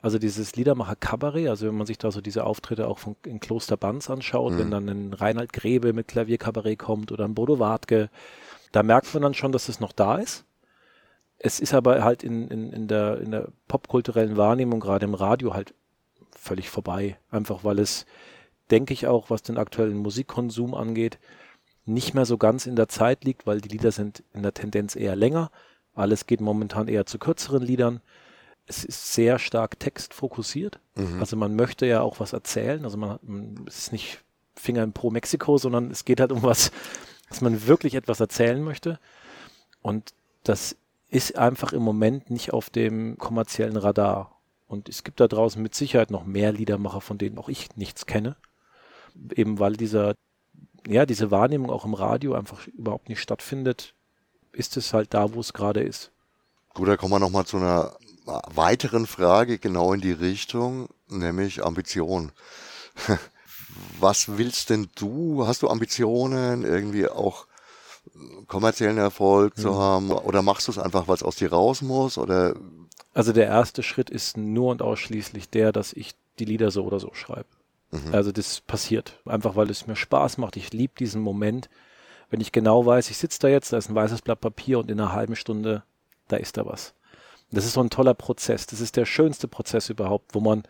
Also 0.00 0.18
dieses 0.18 0.54
Liedermacher 0.54 0.94
Kabarett, 0.94 1.48
also 1.48 1.66
wenn 1.66 1.74
man 1.74 1.86
sich 1.86 1.98
da 1.98 2.12
so 2.12 2.20
diese 2.20 2.44
Auftritte 2.44 2.86
auch 2.86 2.98
von, 2.98 3.16
in 3.26 3.40
Kloster 3.40 3.76
Banz 3.76 4.08
anschaut, 4.08 4.52
mhm. 4.52 4.58
wenn 4.58 4.70
dann 4.70 4.88
ein 4.88 5.12
Reinhard 5.12 5.52
Grebe 5.52 5.92
mit 5.92 6.08
Klavierkabarett 6.08 6.78
kommt 6.78 7.10
oder 7.10 7.24
ein 7.24 7.34
Bodo 7.34 7.58
Wartke, 7.58 8.08
da 8.70 8.82
merkt 8.82 9.12
man 9.12 9.24
dann 9.24 9.34
schon, 9.34 9.50
dass 9.50 9.68
es 9.68 9.80
noch 9.80 9.92
da 9.92 10.16
ist. 10.16 10.44
Es 11.38 11.58
ist 11.58 11.74
aber 11.74 12.04
halt 12.04 12.22
in, 12.22 12.48
in, 12.48 12.72
in 12.72 12.88
der, 12.88 13.20
in 13.20 13.32
der 13.32 13.48
popkulturellen 13.66 14.36
Wahrnehmung, 14.36 14.80
gerade 14.80 15.04
im 15.04 15.14
Radio, 15.14 15.54
halt 15.54 15.74
völlig 16.30 16.70
vorbei. 16.70 17.16
Einfach 17.30 17.64
weil 17.64 17.78
es 17.78 18.06
denke 18.70 18.92
ich 18.92 19.06
auch, 19.06 19.30
was 19.30 19.42
den 19.42 19.58
aktuellen 19.58 19.96
Musikkonsum 19.96 20.74
angeht, 20.74 21.18
nicht 21.88 22.14
mehr 22.14 22.26
so 22.26 22.36
ganz 22.36 22.66
in 22.66 22.76
der 22.76 22.88
Zeit 22.88 23.24
liegt, 23.24 23.46
weil 23.46 23.60
die 23.60 23.68
Lieder 23.68 23.92
sind 23.92 24.22
in 24.34 24.42
der 24.42 24.54
Tendenz 24.54 24.94
eher 24.94 25.16
länger. 25.16 25.50
Alles 25.94 26.26
geht 26.26 26.40
momentan 26.40 26.86
eher 26.86 27.06
zu 27.06 27.18
kürzeren 27.18 27.62
Liedern. 27.62 28.00
Es 28.66 28.84
ist 28.84 29.14
sehr 29.14 29.38
stark 29.38 29.80
textfokussiert. 29.80 30.80
Mhm. 30.94 31.18
Also 31.18 31.36
man 31.36 31.56
möchte 31.56 31.86
ja 31.86 32.02
auch 32.02 32.20
was 32.20 32.34
erzählen. 32.34 32.84
Also 32.84 32.98
man, 32.98 33.18
man 33.22 33.64
es 33.66 33.78
ist 33.78 33.92
nicht 33.92 34.20
Finger 34.54 34.82
in 34.84 34.92
Pro 34.92 35.10
Mexiko, 35.10 35.56
sondern 35.56 35.90
es 35.90 36.04
geht 36.04 36.20
halt 36.20 36.30
um 36.30 36.42
was, 36.42 36.70
dass 37.30 37.40
man 37.40 37.66
wirklich 37.66 37.94
etwas 37.94 38.20
erzählen 38.20 38.62
möchte. 38.62 38.98
Und 39.80 40.12
das 40.44 40.76
ist 41.08 41.38
einfach 41.38 41.72
im 41.72 41.82
Moment 41.82 42.30
nicht 42.30 42.52
auf 42.52 42.68
dem 42.68 43.16
kommerziellen 43.16 43.78
Radar. 43.78 44.38
Und 44.66 44.90
es 44.90 45.04
gibt 45.04 45.20
da 45.20 45.26
draußen 45.26 45.62
mit 45.62 45.74
Sicherheit 45.74 46.10
noch 46.10 46.26
mehr 46.26 46.52
Liedermacher, 46.52 47.00
von 47.00 47.16
denen 47.16 47.38
auch 47.38 47.48
ich 47.48 47.74
nichts 47.76 48.04
kenne 48.04 48.36
eben 49.34 49.58
weil 49.58 49.76
dieser, 49.76 50.14
ja, 50.86 51.06
diese 51.06 51.30
Wahrnehmung 51.30 51.70
auch 51.70 51.84
im 51.84 51.94
Radio 51.94 52.34
einfach 52.34 52.66
überhaupt 52.66 53.08
nicht 53.08 53.20
stattfindet, 53.20 53.94
ist 54.52 54.76
es 54.76 54.92
halt 54.92 55.14
da, 55.14 55.34
wo 55.34 55.40
es 55.40 55.52
gerade 55.52 55.80
ist. 55.80 56.10
Gut, 56.74 56.88
da 56.88 56.96
kommen 56.96 57.12
wir 57.12 57.18
nochmal 57.18 57.46
zu 57.46 57.56
einer 57.56 57.96
weiteren 58.54 59.06
Frage 59.06 59.58
genau 59.58 59.92
in 59.92 60.00
die 60.00 60.12
Richtung, 60.12 60.88
nämlich 61.08 61.64
Ambition. 61.64 62.32
Was 64.00 64.38
willst 64.38 64.70
denn 64.70 64.88
du? 64.96 65.46
Hast 65.46 65.62
du 65.62 65.68
Ambitionen, 65.68 66.64
irgendwie 66.64 67.08
auch 67.08 67.46
kommerziellen 68.46 68.98
Erfolg 68.98 69.56
zu 69.56 69.70
hm. 69.70 69.76
haben? 69.76 70.10
Oder 70.10 70.42
machst 70.42 70.66
du 70.66 70.72
es 70.72 70.78
einfach, 70.78 71.08
weil 71.08 71.14
es 71.14 71.22
aus 71.22 71.36
dir 71.36 71.50
raus 71.52 71.82
muss? 71.82 72.18
Oder? 72.18 72.56
Also 73.14 73.32
der 73.32 73.46
erste 73.46 73.82
Schritt 73.82 74.10
ist 74.10 74.36
nur 74.36 74.70
und 74.70 74.82
ausschließlich 74.82 75.50
der, 75.50 75.72
dass 75.72 75.92
ich 75.92 76.14
die 76.38 76.44
Lieder 76.44 76.70
so 76.70 76.84
oder 76.84 77.00
so 77.00 77.12
schreibe. 77.14 77.48
Mhm. 77.90 78.14
Also 78.14 78.32
das 78.32 78.60
passiert, 78.60 79.20
einfach 79.24 79.56
weil 79.56 79.70
es 79.70 79.86
mir 79.86 79.96
Spaß 79.96 80.38
macht. 80.38 80.56
Ich 80.56 80.72
liebe 80.72 80.94
diesen 80.98 81.22
Moment, 81.22 81.68
wenn 82.30 82.40
ich 82.40 82.52
genau 82.52 82.84
weiß, 82.84 83.10
ich 83.10 83.16
sitze 83.16 83.38
da 83.40 83.48
jetzt, 83.48 83.72
da 83.72 83.78
ist 83.78 83.88
ein 83.88 83.94
weißes 83.94 84.22
Blatt 84.22 84.40
Papier 84.40 84.78
und 84.78 84.90
in 84.90 85.00
einer 85.00 85.12
halben 85.12 85.36
Stunde, 85.36 85.82
da 86.28 86.36
ist 86.36 86.56
da 86.56 86.66
was. 86.66 86.94
Das 87.50 87.64
ist 87.64 87.72
so 87.72 87.80
ein 87.80 87.90
toller 87.90 88.14
Prozess. 88.14 88.66
Das 88.66 88.80
ist 88.80 88.96
der 88.96 89.06
schönste 89.06 89.48
Prozess 89.48 89.88
überhaupt, 89.88 90.34
wo 90.34 90.40
man 90.40 90.64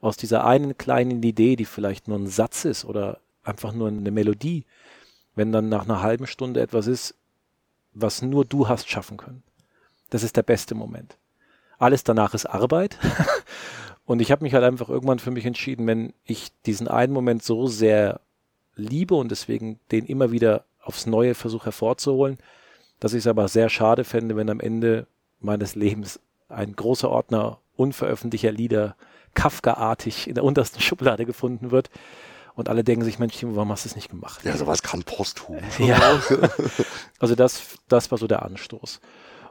aus 0.00 0.16
dieser 0.16 0.44
einen 0.44 0.76
kleinen 0.76 1.22
Idee, 1.22 1.56
die 1.56 1.64
vielleicht 1.64 2.08
nur 2.08 2.18
ein 2.18 2.26
Satz 2.26 2.64
ist 2.64 2.84
oder 2.84 3.20
einfach 3.44 3.72
nur 3.72 3.88
eine 3.88 4.10
Melodie, 4.10 4.64
wenn 5.36 5.52
dann 5.52 5.68
nach 5.68 5.84
einer 5.84 6.02
halben 6.02 6.26
Stunde 6.26 6.60
etwas 6.60 6.88
ist, 6.88 7.14
was 7.94 8.22
nur 8.22 8.44
du 8.44 8.68
hast 8.68 8.88
schaffen 8.88 9.16
können. 9.16 9.42
Das 10.10 10.22
ist 10.22 10.36
der 10.36 10.42
beste 10.42 10.74
Moment. 10.74 11.16
Alles 11.78 12.04
danach 12.04 12.34
ist 12.34 12.46
Arbeit 12.46 12.98
Und 14.06 14.22
ich 14.22 14.30
habe 14.30 14.44
mich 14.44 14.54
halt 14.54 14.64
einfach 14.64 14.88
irgendwann 14.88 15.18
für 15.18 15.32
mich 15.32 15.44
entschieden, 15.44 15.86
wenn 15.86 16.14
ich 16.24 16.52
diesen 16.64 16.88
einen 16.88 17.12
Moment 17.12 17.42
so 17.42 17.66
sehr 17.66 18.20
liebe 18.76 19.16
und 19.16 19.30
deswegen 19.30 19.80
den 19.90 20.06
immer 20.06 20.30
wieder 20.30 20.64
aufs 20.80 21.06
Neue 21.06 21.34
versuche 21.34 21.66
hervorzuholen, 21.66 22.38
dass 23.00 23.12
ich 23.12 23.18
es 23.18 23.26
aber 23.26 23.48
sehr 23.48 23.68
schade 23.68 24.04
fände, 24.04 24.36
wenn 24.36 24.48
am 24.48 24.60
Ende 24.60 25.06
meines 25.40 25.74
Lebens 25.74 26.20
ein 26.48 26.74
großer 26.74 27.10
Ordner 27.10 27.58
unveröffentlichter 27.74 28.52
Lieder 28.52 28.96
Kafka-artig 29.34 30.28
in 30.28 30.34
der 30.34 30.44
untersten 30.44 30.80
Schublade 30.80 31.26
gefunden 31.26 31.72
wird. 31.72 31.90
Und 32.54 32.70
alle 32.70 32.84
denken 32.84 33.04
sich, 33.04 33.18
Mensch, 33.18 33.36
warum 33.42 33.70
hast 33.70 33.84
du 33.84 33.90
es 33.90 33.96
nicht 33.96 34.08
gemacht? 34.08 34.42
Ja, 34.44 34.56
sowas 34.56 34.82
kann 34.82 35.02
posthum. 35.02 35.58
Ja. 35.78 36.22
also 37.18 37.34
das, 37.34 37.76
das 37.88 38.10
war 38.10 38.16
so 38.16 38.26
der 38.26 38.42
Anstoß. 38.42 39.00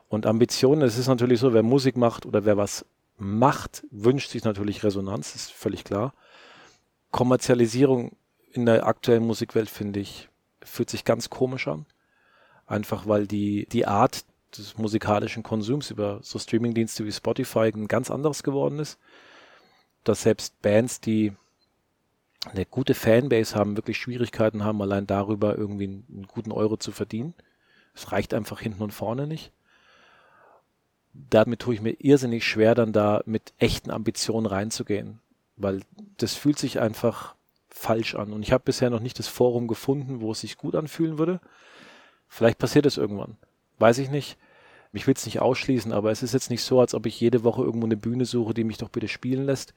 Und 0.10 0.26
Ambitionen, 0.26 0.82
es 0.82 0.98
ist 0.98 1.08
natürlich 1.08 1.40
so, 1.40 1.54
wer 1.54 1.62
Musik 1.62 1.98
macht 1.98 2.26
oder 2.26 2.46
wer 2.46 2.58
was 2.58 2.86
macht, 3.18 3.86
wünscht 3.92 4.32
sich 4.32 4.44
natürlich 4.44 4.84
Resonanz, 4.84 5.36
ist 5.36 5.52
völlig 5.52 5.84
klar. 5.84 6.14
Kommerzialisierung 7.12 8.16
in 8.52 8.66
der 8.66 8.86
aktuellen 8.86 9.26
Musikwelt, 9.26 9.70
finde 9.70 10.00
ich, 10.00 10.30
fühlt 10.62 10.90
sich 10.90 11.06
ganz 11.06 11.30
komisch 11.30 11.68
an. 11.68 11.86
Einfach 12.66 13.08
weil 13.08 13.28
die, 13.28 13.68
die 13.72 13.86
Art 13.86 14.26
des 14.58 14.78
musikalischen 14.78 15.44
Konsums 15.44 15.92
über 15.92 16.20
so 16.22 16.40
Streamingdienste 16.40 17.06
wie 17.06 17.12
Spotify 17.12 17.72
ein 17.74 17.88
ganz 17.88 18.10
anderes 18.10 18.44
geworden 18.44 18.80
ist. 18.80 19.00
Dass 20.04 20.24
selbst 20.24 20.62
Bands, 20.62 21.02
die 21.02 21.34
eine 22.46 22.66
gute 22.66 22.94
Fanbase 22.94 23.56
haben, 23.56 23.76
wirklich 23.76 23.98
Schwierigkeiten 23.98 24.64
haben, 24.64 24.82
allein 24.82 25.08
darüber 25.08 25.58
irgendwie 25.58 25.86
einen, 25.86 26.06
einen 26.10 26.28
guten 26.28 26.52
Euro 26.52 26.78
zu 26.78 26.92
verdienen. 26.92 27.34
Es 27.94 28.12
reicht 28.12 28.34
einfach 28.34 28.60
hinten 28.60 28.84
und 28.84 28.92
vorne 28.92 29.26
nicht. 29.28 29.52
Damit 31.30 31.60
tue 31.60 31.74
ich 31.74 31.82
mir 31.82 31.96
irrsinnig 32.00 32.46
schwer, 32.46 32.76
dann 32.76 32.94
da 32.94 33.22
mit 33.26 33.54
echten 33.58 33.92
Ambitionen 33.92 34.46
reinzugehen, 34.46 35.20
weil 35.58 35.82
das 36.18 36.36
fühlt 36.36 36.60
sich 36.60 36.80
einfach 36.80 37.36
falsch 37.70 38.16
an. 38.16 38.34
Und 38.34 38.44
ich 38.44 38.52
habe 38.52 38.64
bisher 38.66 38.90
noch 38.90 39.00
nicht 39.00 39.20
das 39.20 39.28
Forum 39.28 39.68
gefunden, 39.68 40.22
wo 40.22 40.32
es 40.32 40.42
sich 40.42 40.58
gut 40.58 40.76
anfühlen 40.76 41.18
würde. 41.18 41.40
Vielleicht 42.28 42.58
passiert 42.58 42.86
es 42.86 42.98
irgendwann. 42.98 43.38
Weiß 43.80 43.98
ich 43.98 44.10
nicht. 44.10 44.38
Ich 44.94 45.08
will 45.08 45.14
es 45.16 45.26
nicht 45.26 45.42
ausschließen, 45.42 45.92
aber 45.92 46.12
es 46.12 46.24
ist 46.24 46.34
jetzt 46.34 46.50
nicht 46.50 46.64
so, 46.64 46.80
als 46.80 46.94
ob 46.94 47.06
ich 47.06 47.20
jede 47.20 47.44
Woche 47.44 47.64
irgendwo 47.64 47.86
eine 47.86 47.98
Bühne 47.98 48.24
suche, 48.26 48.54
die 48.54 48.64
mich 48.64 48.78
doch 48.78 48.90
bitte 48.90 49.10
spielen 49.10 49.46
lässt 49.46 49.74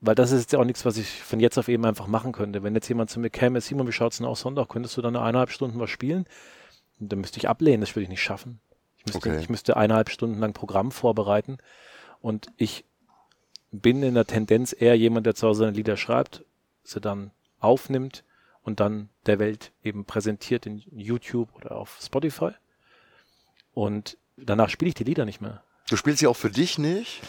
weil 0.00 0.14
das 0.14 0.32
ist 0.32 0.40
jetzt 0.40 0.52
ja 0.52 0.58
auch 0.58 0.64
nichts, 0.64 0.84
was 0.84 0.96
ich 0.96 1.08
von 1.08 1.40
jetzt 1.40 1.58
auf 1.58 1.68
eben 1.68 1.84
einfach 1.84 2.06
machen 2.06 2.32
könnte. 2.32 2.62
Wenn 2.62 2.74
jetzt 2.74 2.88
jemand 2.88 3.10
zu 3.10 3.20
mir 3.20 3.30
käme, 3.30 3.60
Simon, 3.60 3.86
wie 3.86 3.92
schaut's 3.92 4.16
denn 4.16 4.26
aus 4.26 4.40
Sonntag? 4.40 4.68
Könntest 4.68 4.96
du 4.96 5.02
dann 5.02 5.14
eine 5.14 5.24
eineinhalb 5.24 5.50
Stunden 5.50 5.78
was 5.78 5.90
spielen? 5.90 6.24
Dann 6.98 7.20
müsste 7.20 7.38
ich 7.38 7.48
ablehnen, 7.48 7.80
das 7.80 7.94
würde 7.94 8.04
ich 8.04 8.08
nicht 8.08 8.22
schaffen. 8.22 8.60
Ich 9.00 9.14
müsste, 9.14 9.30
okay. 9.30 9.40
ich 9.40 9.48
müsste 9.48 9.76
eineinhalb 9.76 10.10
Stunden 10.10 10.38
lang 10.38 10.52
Programm 10.52 10.92
vorbereiten 10.92 11.58
und 12.20 12.48
ich 12.56 12.84
bin 13.70 14.02
in 14.02 14.14
der 14.14 14.26
Tendenz 14.26 14.74
eher 14.78 14.96
jemand, 14.96 15.26
der 15.26 15.34
zu 15.34 15.48
Hause 15.48 15.60
seine 15.60 15.76
Lieder 15.76 15.96
schreibt, 15.96 16.44
sie 16.82 17.00
dann 17.00 17.30
aufnimmt 17.60 18.24
und 18.62 18.80
dann 18.80 19.08
der 19.26 19.38
Welt 19.38 19.72
eben 19.82 20.04
präsentiert 20.04 20.66
in 20.66 20.82
YouTube 20.90 21.54
oder 21.54 21.72
auf 21.72 21.98
Spotify. 22.02 22.50
Und 23.72 24.18
danach 24.36 24.68
spiele 24.68 24.90
ich 24.90 24.94
die 24.94 25.04
Lieder 25.04 25.24
nicht 25.24 25.40
mehr. 25.40 25.62
Du 25.88 25.96
spielst 25.96 26.20
sie 26.20 26.26
auch 26.26 26.36
für 26.36 26.50
dich 26.50 26.78
nicht? 26.78 27.22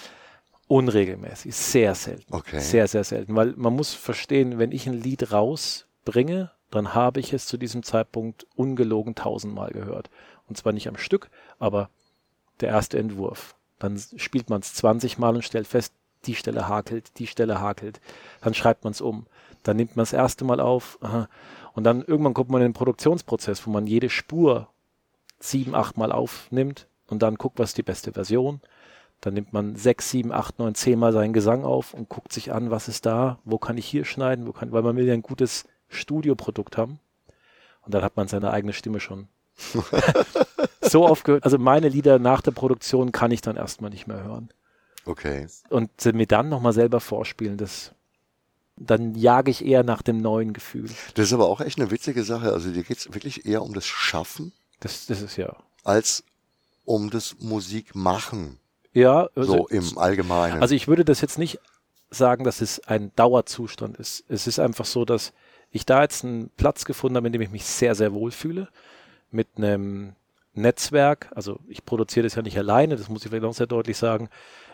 Unregelmäßig, 0.68 1.56
sehr 1.56 1.96
selten. 1.96 2.34
Okay. 2.34 2.60
Sehr, 2.60 2.88
sehr 2.88 3.04
selten. 3.04 3.36
Weil 3.36 3.54
man 3.58 3.76
muss 3.76 3.94
verstehen, 3.94 4.58
wenn 4.58 4.72
ich 4.72 4.88
ein 4.88 4.94
Lied 4.94 5.32
rausbringe, 5.32 6.52
dann 6.70 6.94
habe 6.94 7.20
ich 7.20 7.34
es 7.34 7.46
zu 7.46 7.58
diesem 7.58 7.84
Zeitpunkt 7.84 8.48
ungelogen 8.56 9.16
tausendmal 9.16 9.72
gehört. 9.72 10.10
Und 10.52 10.58
zwar 10.58 10.74
nicht 10.74 10.90
am 10.90 10.98
Stück, 10.98 11.30
aber 11.60 11.90
der 12.60 12.68
erste 12.68 13.00
Entwurf. 13.00 13.56
Dann 13.80 13.98
spielt 14.18 14.50
man 14.50 14.60
es 14.60 14.74
20 14.74 15.18
Mal 15.18 15.34
und 15.34 15.46
stellt 15.46 15.66
fest, 15.66 15.94
die 16.26 16.36
Stelle 16.36 16.68
hakelt, 16.68 17.18
die 17.20 17.28
Stelle 17.28 17.62
hakelt. 17.62 18.02
Dann 18.42 18.54
schreibt 18.54 18.84
man 18.84 18.92
es 18.92 19.00
um. 19.00 19.28
Dann 19.64 19.78
nimmt 19.78 19.96
man 19.96 20.02
das 20.02 20.12
erste 20.12 20.44
Mal 20.44 20.60
auf. 20.60 20.98
Aha. 21.00 21.30
Und 21.72 21.86
dann 21.86 22.02
irgendwann 22.02 22.34
kommt 22.34 22.50
man 22.50 22.60
in 22.62 22.68
den 22.68 22.74
Produktionsprozess, 22.74 23.66
wo 23.66 23.72
man 23.72 23.88
jede 23.88 24.10
Spur 24.10 24.68
sieben, 25.40 25.74
acht 25.74 25.96
Mal 25.96 26.12
aufnimmt 26.12 26.86
und 27.08 27.24
dann 27.24 27.36
guckt, 27.36 27.58
was 27.58 27.70
ist 27.70 27.78
die 27.78 27.84
beste 27.84 28.12
Version. 28.12 28.60
Dann 29.22 29.36
nimmt 29.36 29.54
man 29.54 29.78
sechs, 29.78 30.10
sieben, 30.10 30.34
acht, 30.34 30.60
neun, 30.60 30.76
zehn 30.76 31.00
Mal 31.00 31.14
seinen 31.14 31.32
Gesang 31.32 31.64
auf 31.64 31.94
und 31.94 32.10
guckt 32.10 32.34
sich 32.34 32.52
an, 32.52 32.72
was 32.72 32.90
ist 32.90 33.06
da, 33.06 33.40
wo 33.46 33.58
kann 33.58 33.78
ich 33.78 33.86
hier 33.86 34.04
schneiden, 34.04 34.48
wo 34.48 34.52
kann, 34.52 34.74
weil 34.74 34.84
man 34.84 34.98
will 34.98 35.06
ja 35.06 35.14
ein 35.14 35.22
gutes 35.22 35.66
Studioprodukt 35.88 36.78
haben. 36.78 37.00
Und 37.84 37.94
dann 37.94 38.04
hat 38.04 38.18
man 38.18 38.28
seine 38.28 38.52
eigene 38.52 38.74
Stimme 38.74 39.00
schon 39.00 39.30
so 40.82 41.08
oft 41.08 41.24
gehört. 41.24 41.44
Also 41.44 41.58
meine 41.58 41.90
Lieder 41.90 42.20
nach 42.20 42.42
der 42.42 42.52
Produktion 42.52 43.12
kann 43.12 43.32
ich 43.32 43.42
dann 43.42 43.58
erstmal 43.58 43.90
nicht 43.90 44.08
mehr 44.08 44.24
hören. 44.24 44.50
Okay. 45.06 45.48
Und 45.70 45.90
mir 46.14 46.28
dann 46.28 46.50
nochmal 46.50 46.74
selber 46.74 47.00
vorspielen, 47.00 47.58
das, 47.58 47.92
dann 48.76 49.16
jage 49.16 49.52
ich 49.52 49.66
eher 49.66 49.84
nach 49.84 50.02
dem 50.02 50.22
neuen 50.22 50.54
Gefühl. 50.54 50.90
Das 51.16 51.26
ist 51.26 51.34
aber 51.34 51.48
auch 51.48 51.62
echt 51.62 51.80
eine 51.80 51.92
witzige 51.92 52.24
Sache. 52.24 52.52
Also 52.54 52.72
dir 52.72 52.84
geht 52.84 52.98
es 52.98 53.14
wirklich 53.14 53.46
eher 53.46 53.64
um 53.64 53.74
das 53.74 53.86
Schaffen. 53.86 54.54
Das, 54.80 55.06
das 55.08 55.22
ist 55.22 55.38
ja. 55.38 55.56
Als 55.84 56.24
um 56.86 57.10
das 57.10 57.38
Musikmachen. 57.40 58.60
Ja, 58.94 59.30
also, 59.36 59.54
so 59.54 59.68
im 59.68 59.98
Allgemeinen. 59.98 60.62
Also 60.62 60.76
ich 60.76 60.88
würde 60.88 61.06
das 61.06 61.22
jetzt 61.22 61.38
nicht 61.38 61.60
sagen, 62.10 62.44
dass 62.44 62.62
es 62.62 62.80
ein 62.88 63.12
Dauerzustand 63.16 63.98
ist. 63.98 64.26
Es 64.28 64.48
ist 64.48 64.60
einfach 64.60 64.86
so, 64.86 65.06
dass 65.06 65.34
ich 65.72 65.86
da 65.86 66.02
jetzt 66.02 66.26
einen 66.26 66.50
Platz 66.58 66.86
gefunden 66.86 67.16
habe, 67.16 67.28
in 67.28 67.34
dem 67.34 67.42
ich 67.42 67.50
mich 67.50 67.66
sehr, 67.66 67.96
sehr 67.96 68.14
wohl 68.14 68.32
fühle. 68.32 68.68
Mit 69.32 69.48
einem 69.58 70.14
Netzwerk. 70.54 71.32
Also 71.34 71.60
ich 71.68 71.86
produziere 71.86 72.26
das 72.26 72.36
ja 72.36 72.42
nicht 72.42 72.58
alleine, 72.58 72.96
das 72.96 73.10
muss 73.10 73.24
ich 73.24 73.30
vielleicht 73.30 73.46
auch 73.46 73.54
sehr 73.54 73.68
deutlich 73.68 73.98
sagen. 73.98 74.30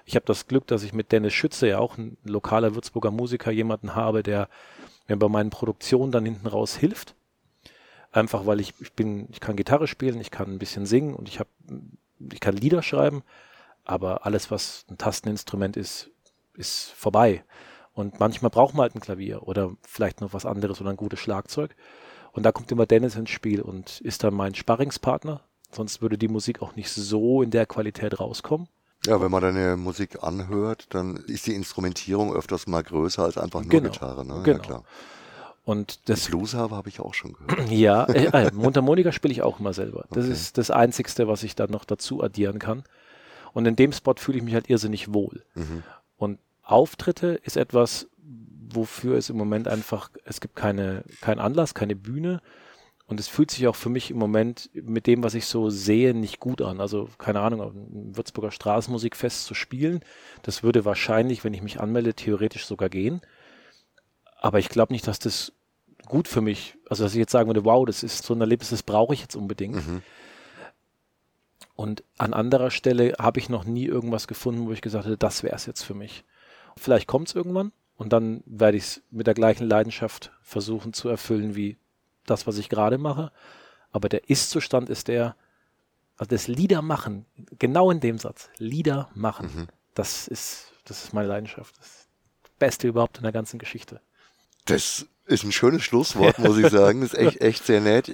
Ich 0.05 0.15
habe 0.15 0.25
das 0.25 0.47
Glück, 0.47 0.67
dass 0.67 0.83
ich 0.83 0.93
mit 0.93 1.11
Dennis 1.11 1.33
Schütze, 1.33 1.67
ja 1.67 1.79
auch 1.79 1.97
ein 1.97 2.17
lokaler 2.23 2.75
Würzburger 2.75 3.11
Musiker, 3.11 3.51
jemanden 3.51 3.95
habe, 3.95 4.23
der 4.23 4.49
mir 5.07 5.17
bei 5.17 5.27
meinen 5.27 5.49
Produktionen 5.49 6.11
dann 6.11 6.25
hinten 6.25 6.47
raus 6.47 6.75
hilft. 6.75 7.15
Einfach 8.11 8.45
weil 8.45 8.59
ich, 8.59 8.73
ich 8.79 8.93
bin, 8.93 9.27
ich 9.31 9.39
kann 9.39 9.55
Gitarre 9.55 9.87
spielen, 9.87 10.19
ich 10.19 10.31
kann 10.31 10.51
ein 10.51 10.59
bisschen 10.59 10.85
singen 10.85 11.13
und 11.13 11.27
ich 11.27 11.39
habe, 11.39 11.49
ich 12.31 12.39
kann 12.39 12.55
Lieder 12.55 12.81
schreiben 12.81 13.23
aber 13.87 14.25
alles, 14.25 14.51
was 14.51 14.85
ein 14.89 14.97
Tasteninstrument 14.97 15.77
ist, 15.77 16.11
ist 16.53 16.91
vorbei. 16.91 17.43
Und 17.93 18.19
manchmal 18.19 18.51
braucht 18.51 18.75
man 18.75 18.83
halt 18.83 18.95
ein 18.95 18.99
Klavier 18.99 19.47
oder 19.47 19.71
vielleicht 19.81 20.19
noch 20.19 20.33
was 20.33 20.45
anderes 20.45 20.81
oder 20.81 20.89
ein 20.89 20.97
gutes 20.97 21.19
Schlagzeug. 21.19 21.73
Und 22.37 22.43
da 22.43 22.51
kommt 22.51 22.71
immer 22.71 22.85
Dennis 22.85 23.15
ins 23.15 23.31
Spiel 23.31 23.63
und 23.63 23.99
ist 24.01 24.23
dann 24.23 24.35
mein 24.35 24.53
Sparringspartner. 24.53 25.41
Sonst 25.71 26.03
würde 26.03 26.19
die 26.19 26.27
Musik 26.27 26.61
auch 26.61 26.75
nicht 26.75 26.91
so 26.91 27.41
in 27.41 27.49
der 27.49 27.65
Qualität 27.65 28.19
rauskommen. 28.19 28.67
Ja, 29.07 29.19
wenn 29.19 29.31
man 29.31 29.41
deine 29.41 29.75
Musik 29.75 30.21
anhört, 30.21 30.85
dann 30.91 31.17
ist 31.17 31.47
die 31.47 31.55
Instrumentierung 31.55 32.31
öfters 32.31 32.67
mal 32.67 32.83
größer 32.83 33.23
als 33.23 33.39
einfach 33.39 33.61
nur 33.61 33.71
genau, 33.71 33.89
Gitarre. 33.89 34.23
Ne? 34.23 34.43
Genau. 34.43 34.57
Ja, 34.57 34.59
klar. 34.59 34.83
Und 35.65 36.07
das 36.09 36.27
Blues 36.27 36.53
habe 36.53 36.87
ich 36.87 36.99
auch 36.99 37.15
schon 37.15 37.33
gehört. 37.33 37.69
ja, 37.71 38.03
äh, 38.03 38.25
äh, 38.25 38.51
Mundharmonika 38.53 39.11
spiele 39.11 39.31
ich 39.31 39.41
auch 39.41 39.59
immer 39.59 39.73
selber. 39.73 40.05
Das 40.11 40.25
okay. 40.25 40.33
ist 40.33 40.59
das 40.59 40.69
Einzigste, 40.69 41.27
was 41.27 41.41
ich 41.41 41.55
dann 41.55 41.71
noch 41.71 41.85
dazu 41.85 42.21
addieren 42.21 42.59
kann. 42.59 42.83
Und 43.51 43.65
in 43.65 43.75
dem 43.75 43.91
Spot 43.93 44.13
fühle 44.15 44.37
ich 44.37 44.43
mich 44.43 44.53
halt 44.53 44.69
irrsinnig 44.69 45.11
wohl. 45.11 45.41
Mhm. 45.55 45.81
Und 46.17 46.37
Auftritte 46.61 47.39
ist 47.43 47.57
etwas, 47.57 48.05
wofür 48.73 49.17
es 49.17 49.29
im 49.29 49.37
Moment 49.37 49.67
einfach, 49.67 50.09
es 50.25 50.41
gibt 50.41 50.55
keine, 50.55 51.03
keinen 51.21 51.39
Anlass, 51.39 51.73
keine 51.73 51.95
Bühne. 51.95 52.41
Und 53.05 53.21
es 53.21 53.29
fühlt 53.29 53.51
sich 53.51 53.67
auch 53.67 53.75
für 53.75 53.89
mich 53.89 54.11
im 54.11 54.17
Moment 54.17 54.69
mit 54.73 55.07
dem, 55.07 55.23
was 55.23 55.33
ich 55.33 55.45
so 55.45 55.69
sehe, 55.69 56.13
nicht 56.13 56.41
gut 56.41 56.61
an. 56.61 56.81
Also, 56.81 57.07
keine 57.17 57.39
Ahnung, 57.39 57.61
einem 57.61 58.17
Würzburger 58.17 58.51
Straßenmusikfest 58.51 59.45
zu 59.45 59.53
spielen, 59.53 60.01
das 60.43 60.61
würde 60.61 60.83
wahrscheinlich, 60.83 61.45
wenn 61.45 61.53
ich 61.53 61.61
mich 61.61 61.79
anmelde, 61.79 62.13
theoretisch 62.13 62.65
sogar 62.65 62.89
gehen. 62.89 63.21
Aber 64.39 64.59
ich 64.59 64.67
glaube 64.67 64.91
nicht, 64.91 65.07
dass 65.07 65.19
das 65.19 65.53
gut 66.05 66.27
für 66.27 66.41
mich, 66.41 66.75
also 66.89 67.03
dass 67.03 67.13
ich 67.13 67.19
jetzt 67.19 67.31
sagen 67.31 67.47
würde, 67.47 67.63
wow, 67.63 67.85
das 67.85 68.03
ist 68.03 68.25
so 68.25 68.33
ein 68.33 68.41
Erlebnis, 68.41 68.71
das 68.71 68.83
brauche 68.83 69.13
ich 69.13 69.21
jetzt 69.21 69.35
unbedingt. 69.35 69.75
Mhm. 69.75 70.01
Und 71.75 72.03
an 72.17 72.33
anderer 72.33 72.71
Stelle 72.71 73.13
habe 73.19 73.39
ich 73.39 73.47
noch 73.47 73.63
nie 73.63 73.85
irgendwas 73.85 74.27
gefunden, 74.27 74.67
wo 74.67 74.73
ich 74.73 74.81
gesagt 74.81 75.05
hätte, 75.05 75.17
das 75.17 75.43
wäre 75.43 75.55
es 75.55 75.65
jetzt 75.65 75.83
für 75.83 75.93
mich. 75.93 76.25
Vielleicht 76.75 77.07
kommt 77.07 77.29
es 77.29 77.35
irgendwann 77.35 77.71
und 77.97 78.13
dann 78.13 78.43
werde 78.45 78.77
ich 78.77 78.83
es 78.83 79.01
mit 79.11 79.27
der 79.27 79.33
gleichen 79.33 79.67
Leidenschaft 79.67 80.31
versuchen 80.41 80.93
zu 80.93 81.09
erfüllen 81.09 81.55
wie 81.55 81.77
das, 82.25 82.47
was 82.47 82.57
ich 82.57 82.69
gerade 82.69 82.97
mache. 82.97 83.31
Aber 83.91 84.09
der 84.09 84.29
Ist-Zustand 84.29 84.89
ist 84.89 85.07
der, 85.07 85.35
also 86.17 86.29
das 86.29 86.47
Lieder 86.47 86.81
machen, 86.81 87.25
genau 87.57 87.91
in 87.91 87.99
dem 87.99 88.17
Satz, 88.17 88.49
Lieder 88.57 89.09
machen, 89.13 89.49
mhm. 89.53 89.67
das 89.93 90.27
ist, 90.27 90.73
das 90.85 91.03
ist 91.03 91.13
meine 91.13 91.27
Leidenschaft. 91.27 91.77
Das 91.79 92.07
Beste 92.59 92.87
überhaupt 92.87 93.17
in 93.17 93.23
der 93.23 93.31
ganzen 93.31 93.59
Geschichte. 93.59 94.01
Das 94.65 95.07
ist 95.25 95.43
ein 95.43 95.51
schönes 95.51 95.83
Schlusswort, 95.83 96.39
muss 96.39 96.57
ich 96.57 96.69
sagen. 96.69 97.01
Das 97.01 97.13
ist 97.13 97.19
echt, 97.19 97.41
echt 97.41 97.65
sehr 97.65 97.81
nett. 97.81 98.11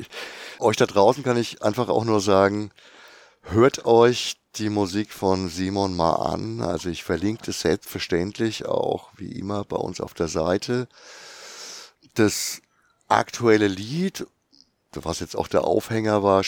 Euch 0.59 0.77
da 0.77 0.85
draußen 0.85 1.23
kann 1.23 1.37
ich 1.37 1.61
einfach 1.61 1.89
auch 1.89 2.05
nur 2.05 2.21
sagen, 2.21 2.71
Hört 3.43 3.85
euch 3.85 4.37
die 4.55 4.69
Musik 4.69 5.11
von 5.11 5.49
Simon 5.49 5.95
mal 5.95 6.13
an. 6.13 6.61
Also 6.61 6.89
ich 6.89 7.03
verlinke 7.03 7.43
das 7.47 7.61
selbstverständlich 7.61 8.65
auch 8.65 9.09
wie 9.15 9.31
immer 9.31 9.63
bei 9.63 9.77
uns 9.77 9.99
auf 9.99 10.13
der 10.13 10.27
Seite. 10.27 10.87
Das 12.13 12.61
aktuelle 13.07 13.67
Lied, 13.67 14.27
was 14.93 15.19
jetzt 15.19 15.35
auch 15.35 15.47
der 15.47 15.63
Aufhänger 15.63 16.23
war, 16.23 16.43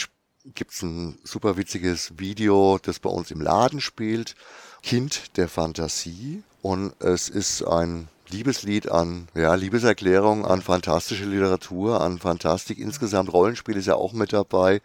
gibt's 0.53 0.83
ein 0.83 1.17
super 1.23 1.57
witziges 1.57 2.19
Video, 2.19 2.77
das 2.81 2.99
bei 2.99 3.09
uns 3.09 3.31
im 3.31 3.41
Laden 3.41 3.81
spielt. 3.81 4.35
Kind 4.83 5.37
der 5.37 5.49
Fantasie. 5.49 6.43
Und 6.61 6.93
es 6.99 7.29
ist 7.29 7.63
ein 7.63 8.07
Liebeslied 8.29 8.89
an, 8.89 9.27
ja, 9.35 9.53
Liebeserklärung 9.53 10.45
an 10.45 10.61
fantastische 10.61 11.25
Literatur, 11.25 12.01
an 12.01 12.19
Fantastik. 12.19 12.79
Insgesamt 12.79 13.31
Rollenspiel 13.31 13.77
ist 13.77 13.85
ja 13.85 13.95
auch 13.95 14.13
mit 14.13 14.33
dabei. 14.33 14.81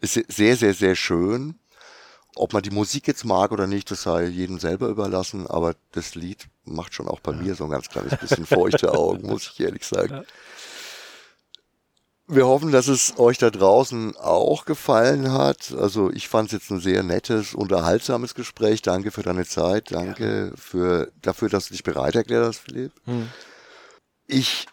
Ist 0.00 0.14
sehr, 0.28 0.56
sehr, 0.56 0.74
sehr 0.74 0.94
schön. 0.94 1.58
Ob 2.34 2.52
man 2.52 2.62
die 2.62 2.70
Musik 2.70 3.08
jetzt 3.08 3.24
mag 3.24 3.52
oder 3.52 3.66
nicht, 3.66 3.90
das 3.90 4.02
sei 4.02 4.26
jedem 4.26 4.58
selber 4.58 4.88
überlassen, 4.88 5.46
aber 5.46 5.74
das 5.92 6.14
Lied 6.14 6.48
macht 6.64 6.94
schon 6.94 7.08
auch 7.08 7.20
bei 7.20 7.32
ja. 7.32 7.38
mir 7.38 7.54
so 7.54 7.64
ein 7.64 7.70
ganz 7.70 7.88
kleines 7.88 8.16
bisschen 8.18 8.46
feuchte 8.46 8.92
Augen, 8.94 9.26
muss 9.26 9.50
ich 9.52 9.60
ehrlich 9.60 9.84
sagen. 9.84 10.14
Ja. 10.14 10.24
Wir 12.30 12.46
hoffen, 12.46 12.70
dass 12.72 12.88
es 12.88 13.18
euch 13.18 13.38
da 13.38 13.48
draußen 13.48 14.14
auch 14.16 14.66
gefallen 14.66 15.32
hat. 15.32 15.72
Also 15.78 16.10
ich 16.10 16.28
fand 16.28 16.48
es 16.48 16.52
jetzt 16.52 16.70
ein 16.70 16.78
sehr 16.78 17.02
nettes, 17.02 17.54
unterhaltsames 17.54 18.34
Gespräch. 18.34 18.82
Danke 18.82 19.10
für 19.10 19.22
deine 19.22 19.46
Zeit. 19.46 19.92
Danke 19.92 20.48
ja. 20.50 20.52
für, 20.54 21.10
dafür, 21.22 21.48
dass 21.48 21.68
du 21.68 21.72
dich 21.72 21.84
bereit 21.84 22.16
erklärt 22.16 22.46
hast, 22.46 22.58
Philipp. 22.58 22.92
Hm. 23.06 23.30
Ich 24.26 24.66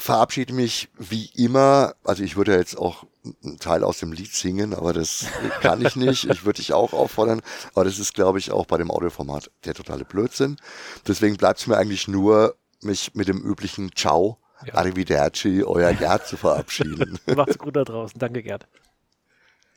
verabschiede 0.00 0.52
mich 0.52 0.88
wie 0.98 1.30
immer. 1.36 1.94
Also 2.04 2.22
ich 2.22 2.36
würde 2.36 2.56
jetzt 2.56 2.76
auch 2.76 3.04
einen 3.44 3.58
Teil 3.58 3.84
aus 3.84 3.98
dem 3.98 4.12
Lied 4.12 4.32
singen, 4.32 4.74
aber 4.74 4.92
das 4.92 5.26
kann 5.60 5.84
ich 5.84 5.96
nicht. 5.96 6.24
Ich 6.24 6.44
würde 6.44 6.58
dich 6.58 6.72
auch 6.72 6.92
auffordern. 6.92 7.42
Aber 7.74 7.84
das 7.84 7.98
ist, 7.98 8.14
glaube 8.14 8.38
ich, 8.38 8.50
auch 8.50 8.66
bei 8.66 8.78
dem 8.78 8.90
Audioformat 8.90 9.50
der 9.64 9.74
totale 9.74 10.04
Blödsinn. 10.04 10.56
Deswegen 11.06 11.36
bleibt 11.36 11.60
es 11.60 11.66
mir 11.66 11.76
eigentlich 11.76 12.08
nur, 12.08 12.56
mich 12.82 13.14
mit 13.14 13.28
dem 13.28 13.42
üblichen 13.42 13.94
Ciao, 13.94 14.38
ja. 14.64 14.74
Arrivederci, 14.74 15.64
euer 15.64 15.92
Gerd 15.92 16.26
zu 16.26 16.36
verabschieden. 16.36 17.18
Macht's 17.36 17.58
gut 17.58 17.76
da 17.76 17.84
draußen. 17.84 18.18
Danke, 18.18 18.42
Gerd. 18.42 18.66